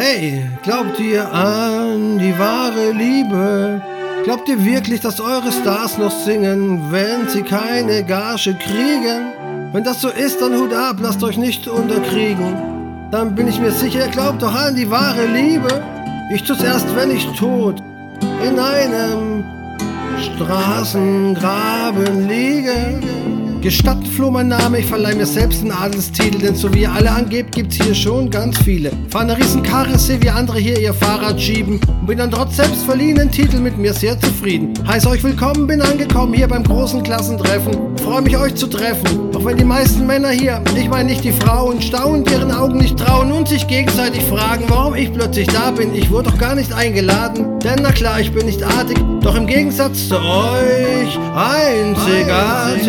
Hey, 0.00 0.48
glaubt 0.62 1.00
ihr 1.00 1.28
an 1.32 2.20
die 2.20 2.38
wahre 2.38 2.92
Liebe? 2.92 3.82
Glaubt 4.22 4.48
ihr 4.48 4.64
wirklich, 4.64 5.00
dass 5.00 5.18
eure 5.18 5.50
Stars 5.50 5.98
noch 5.98 6.12
singen, 6.12 6.92
wenn 6.92 7.26
sie 7.28 7.42
keine 7.42 8.04
Gage 8.04 8.54
kriegen? 8.54 9.32
Wenn 9.72 9.82
das 9.82 10.00
so 10.00 10.08
ist, 10.08 10.40
dann 10.40 10.56
Hut 10.56 10.72
ab, 10.72 10.98
lasst 11.00 11.24
euch 11.24 11.36
nicht 11.36 11.66
unterkriegen. 11.66 13.08
Dann 13.10 13.34
bin 13.34 13.48
ich 13.48 13.58
mir 13.58 13.72
sicher, 13.72 14.06
glaubt 14.06 14.40
doch 14.40 14.54
an 14.54 14.76
die 14.76 14.88
wahre 14.88 15.26
Liebe. 15.26 15.82
Ich 16.32 16.44
tu's 16.44 16.62
erst, 16.62 16.94
wenn 16.94 17.10
ich 17.10 17.26
tot 17.36 17.82
in 18.48 18.56
einem 18.56 19.44
Straßengraben 20.36 22.28
liege. 22.28 23.00
Gestattet 23.60 24.06
Flo 24.06 24.30
mein 24.30 24.46
Name, 24.48 24.78
ich 24.78 24.86
verleihe 24.86 25.16
mir 25.16 25.26
selbst 25.26 25.62
einen 25.62 25.72
Adelstitel, 25.72 26.38
denn 26.38 26.54
so 26.54 26.72
wie 26.72 26.82
ihr 26.82 26.92
alle 26.92 27.10
angebt, 27.10 27.56
gibt's 27.56 27.74
hier 27.74 27.92
schon 27.92 28.30
ganz 28.30 28.56
viele. 28.58 28.92
Fahr 29.10 29.22
eine 29.22 29.36
Riesenkarre, 29.36 29.98
sehe 29.98 30.22
wie 30.22 30.30
andere 30.30 30.60
hier 30.60 30.78
ihr 30.78 30.94
Fahrrad 30.94 31.40
schieben 31.40 31.80
und 32.00 32.06
bin 32.06 32.18
dann 32.18 32.30
trotz 32.30 32.54
selbstverliehenen 32.56 33.32
Titel 33.32 33.58
mit 33.58 33.76
mir 33.76 33.92
sehr 33.92 34.18
zufrieden. 34.20 34.74
Heiß 34.86 35.06
euch 35.06 35.24
willkommen, 35.24 35.66
bin 35.66 35.82
angekommen 35.82 36.34
hier 36.34 36.46
beim 36.46 36.62
großen 36.62 37.02
Klassentreffen. 37.02 37.96
Freue 37.98 38.22
mich 38.22 38.36
euch 38.36 38.54
zu 38.54 38.68
treffen, 38.68 39.34
auch 39.34 39.44
wenn 39.44 39.56
die 39.56 39.64
meisten 39.64 40.06
Männer 40.06 40.30
hier, 40.30 40.62
ich 40.76 40.88
meine 40.88 41.08
nicht 41.10 41.24
die 41.24 41.32
Frauen, 41.32 41.82
staunen, 41.82 42.24
deren 42.24 42.52
Augen 42.52 42.78
nicht 42.78 42.96
trauen 42.96 43.32
und 43.32 43.48
sich 43.48 43.66
gegenseitig 43.66 44.22
fragen, 44.22 44.66
warum 44.68 44.94
ich 44.94 45.12
plötzlich 45.12 45.48
da 45.48 45.72
bin. 45.72 45.94
Ich 45.96 46.10
wurde 46.10 46.30
doch 46.30 46.38
gar 46.38 46.54
nicht 46.54 46.72
eingeladen, 46.72 47.58
denn 47.58 47.80
na 47.82 47.90
klar, 47.90 48.20
ich 48.20 48.32
bin 48.32 48.46
nicht 48.46 48.62
artig, 48.62 48.98
doch 49.20 49.34
im 49.34 49.48
Gegensatz 49.48 50.08
zu 50.08 50.14
euch 50.14 51.18
einzigartig. 51.34 52.88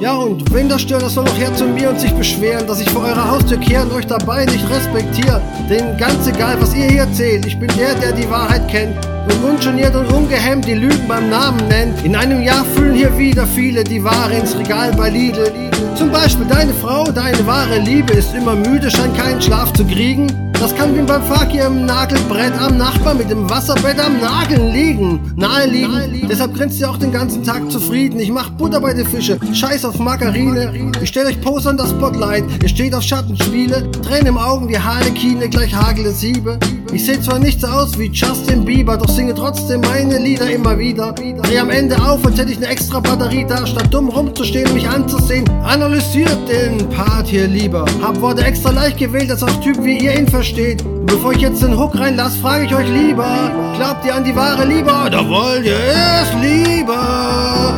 Ja 0.00 0.14
und 0.14 0.54
wen 0.54 0.68
das 0.68 0.82
stört, 0.82 1.02
das 1.02 1.14
soll 1.14 1.24
doch 1.24 1.36
her 1.36 1.54
zu 1.54 1.64
mir 1.64 1.90
und 1.90 2.00
sich 2.00 2.12
beschweren, 2.12 2.66
dass 2.66 2.80
ich 2.80 2.88
vor 2.88 3.02
eurer 3.02 3.30
Haustür 3.30 3.58
kehre 3.58 3.82
und 3.82 3.92
euch 3.92 4.06
dabei 4.06 4.44
nicht 4.44 4.64
respektiere. 4.70 5.42
Denn 5.68 5.96
ganz 5.98 6.26
egal, 6.26 6.60
was 6.60 6.74
ihr 6.74 6.86
hier 6.86 7.00
erzählt, 7.00 7.44
ich 7.44 7.58
bin 7.58 7.68
der, 7.76 7.94
der 7.94 8.12
die 8.12 8.30
Wahrheit 8.30 8.68
kennt 8.68 8.96
und 9.30 9.50
ungeniert 9.50 9.94
und 9.94 10.12
ungehemmt 10.12 10.66
die 10.66 10.74
Lügen 10.74 11.06
beim 11.06 11.28
Namen 11.30 11.66
nennt. 11.68 12.04
In 12.04 12.16
einem 12.16 12.42
Jahr 12.42 12.64
füllen 12.74 12.94
hier 12.94 13.16
wieder 13.16 13.46
viele 13.46 13.84
die 13.84 14.02
Ware 14.02 14.34
ins 14.34 14.56
Regal 14.56 14.92
bei 14.96 15.10
Lidl. 15.10 15.52
Zum 15.94 16.10
Beispiel 16.10 16.46
deine 16.46 16.72
Frau, 16.74 17.04
deine 17.04 17.46
wahre 17.46 17.78
Liebe 17.78 18.12
ist 18.12 18.34
immer 18.34 18.54
müde, 18.54 18.90
scheint 18.90 19.16
keinen 19.16 19.40
Schlaf 19.40 19.72
zu 19.72 19.84
kriegen. 19.84 20.26
Das 20.60 20.74
kann 20.74 20.92
wie 20.96 21.02
beim 21.02 21.22
Fakir 21.22 21.66
im 21.66 21.86
Nagelbrett 21.86 22.52
am 22.60 22.78
Nachbar 22.78 23.14
mit 23.14 23.30
dem 23.30 23.48
Wasserbett 23.48 24.00
am 24.00 24.18
Nageln 24.20 24.72
liegen. 24.72 25.20
Naheliegen. 25.36 25.92
Naheliegen. 25.92 26.28
Deshalb 26.28 26.54
grinst 26.54 26.80
ihr 26.80 26.90
auch 26.90 26.96
den 26.96 27.12
ganzen 27.12 27.44
Tag 27.44 27.70
zufrieden. 27.70 28.18
Ich 28.18 28.32
mach 28.32 28.50
Butter 28.50 28.80
bei 28.80 28.92
den 28.92 29.06
Fische, 29.06 29.38
Scheiß 29.52 29.84
auf 29.84 30.00
Margarine. 30.00 30.92
Ich 31.00 31.10
stell 31.10 31.26
euch 31.26 31.40
Pose 31.40 31.70
an 31.70 31.76
das 31.76 31.90
Spotlight. 31.90 32.44
Ihr 32.60 32.68
steht 32.68 32.92
auf 32.92 33.04
Schattenspiele. 33.04 33.88
Tränen 34.02 34.26
im 34.26 34.38
Augen 34.38 34.68
wie 34.68 34.76
Harlekine, 34.76 35.48
gleich 35.48 35.72
hagele 35.72 36.10
Siebe. 36.10 36.58
Ich 36.92 37.06
seh 37.06 37.20
zwar 37.20 37.38
nicht 37.38 37.60
so 37.60 37.68
aus 37.68 37.96
wie 37.96 38.06
Justin 38.06 38.64
Bieber, 38.64 38.96
doch 38.96 39.08
singe 39.18 39.34
trotzdem 39.34 39.80
meine 39.80 40.16
Lieder 40.18 40.48
immer 40.48 40.78
wieder. 40.78 41.12
Dreh 41.12 41.58
am 41.58 41.70
Ende 41.70 41.96
auf, 41.96 42.24
als 42.24 42.38
hätte 42.38 42.52
ich 42.52 42.58
eine 42.58 42.68
extra 42.68 43.00
Batterie 43.00 43.44
da, 43.48 43.66
statt 43.66 43.88
dumm 43.90 44.10
rumzustehen 44.10 44.72
mich 44.74 44.88
anzusehen. 44.88 45.44
Analysiert 45.64 46.38
den 46.48 46.88
Part 46.90 47.26
hier 47.26 47.48
lieber. 47.48 47.84
Hab 48.00 48.20
Worte 48.20 48.44
extra 48.44 48.70
leicht 48.70 48.96
gewählt, 48.96 49.28
als 49.32 49.42
auch 49.42 49.60
Typen 49.60 49.84
wie 49.84 49.98
ihr 49.98 50.16
ihn 50.16 50.28
versteht. 50.28 50.84
Bevor 51.04 51.32
ich 51.32 51.40
jetzt 51.40 51.60
den 51.64 51.76
Hook 51.76 51.98
reinlass, 51.98 52.36
frage 52.36 52.66
ich 52.66 52.72
euch 52.72 52.88
lieber: 52.88 53.50
Glaubt 53.74 54.06
ihr 54.06 54.14
an 54.14 54.22
die 54.22 54.36
wahre 54.36 54.64
Liebe 54.64 54.92
oder 55.06 55.28
wollt 55.28 55.64
ihr 55.64 55.80
es 56.22 56.32
lieber? 56.40 57.74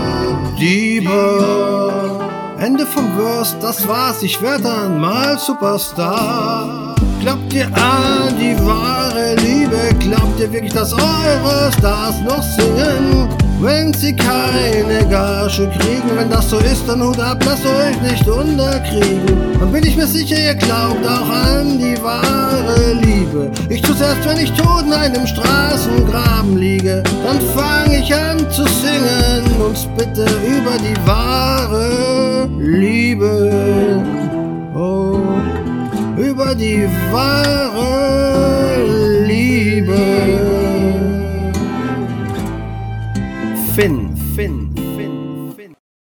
Liebe. 0.58 2.20
Ende 2.58 2.84
vom 2.84 3.16
Verse, 3.16 3.56
das 3.62 3.88
war's, 3.88 4.22
ich 4.22 4.42
werd 4.42 4.62
dann 4.62 5.00
mal 5.00 5.38
Superstar. 5.38 6.94
Glaubt 7.22 7.54
ihr 7.54 7.64
an 7.64 8.34
die 8.38 8.58
wahre 8.62 9.36
Liebe? 9.36 9.59
Ihr 10.40 10.50
wirklich, 10.50 10.72
dass 10.72 10.94
eure 10.94 11.70
Stars 11.76 12.14
noch 12.22 12.42
singen? 12.42 13.28
Wenn 13.60 13.92
sie 13.92 14.16
keine 14.16 15.06
Gage 15.10 15.68
kriegen, 15.68 16.16
wenn 16.16 16.30
das 16.30 16.48
so 16.48 16.56
ist, 16.56 16.82
dann 16.88 17.02
Hut 17.02 17.20
ab, 17.20 17.44
lasst 17.44 17.66
euch 17.66 18.00
nicht 18.00 18.26
unterkriegen. 18.26 19.36
Dann 19.58 19.70
bin 19.70 19.84
ich 19.84 19.96
mir 19.96 20.06
sicher, 20.06 20.38
ihr 20.38 20.54
glaubt 20.54 21.06
auch 21.06 21.28
an 21.28 21.78
die 21.78 22.02
wahre 22.02 22.94
Liebe. 22.94 23.50
Ich 23.68 23.82
tu's 23.82 24.00
erst, 24.00 24.26
wenn 24.26 24.38
ich 24.38 24.50
tot 24.52 24.84
in 24.86 24.94
einem 24.94 25.26
Straßengraben 25.26 26.56
liege. 26.56 27.02
Dann 27.22 27.38
fang 27.54 27.92
ich 27.92 28.14
an 28.14 28.38
zu 28.50 28.64
singen 28.64 29.44
und 29.62 29.96
bitte 29.98 30.22
über 30.22 30.78
die 30.78 30.96
wahre 31.06 32.48
Liebe. 32.58 34.02
Oh, 34.74 35.20
über 36.16 36.54
die 36.54 36.88
wahre 37.12 37.60
Liebe. 39.26 40.29
Finn, 43.80 44.14
Finn, 44.36 44.69